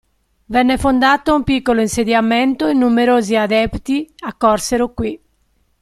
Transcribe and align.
Venne 0.45 0.79
fondato 0.79 1.35
un 1.35 1.43
piccolo 1.43 1.79
insediamento 1.79 2.65
e 2.65 2.73
numerosi 2.73 3.35
adepti 3.35 4.11
accorsero 4.21 4.95
qui. 4.95 5.21